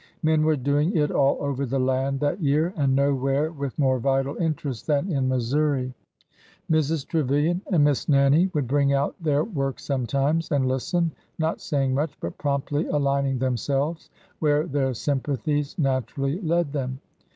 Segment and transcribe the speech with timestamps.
[0.23, 4.35] Men were doing it all over the land that year, and nowhere with more vital
[4.37, 5.93] interest than in Missouri.
[6.71, 7.05] Mrs.
[7.05, 12.17] Trevilian and Miss Nannie would bring out their work sometimes, and listen, not saying much,
[12.19, 14.09] but promptly alining themselves
[14.39, 16.99] where their sympathies naturally led them.